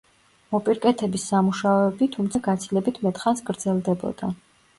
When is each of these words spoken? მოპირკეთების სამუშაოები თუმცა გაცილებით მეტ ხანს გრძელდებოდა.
მოპირკეთების 0.53 1.25
სამუშაოები 1.31 2.07
თუმცა 2.15 2.41
გაცილებით 2.49 2.99
მეტ 3.05 3.23
ხანს 3.27 3.45
გრძელდებოდა. 3.53 4.33